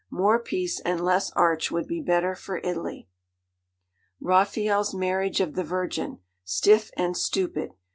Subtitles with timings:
[0.09, 3.07] More peace and less arch would be better for Italy.
[4.19, 6.17] 'Raphael's Marriage of the Virgin.
[6.43, 7.73] Stiff and stupid.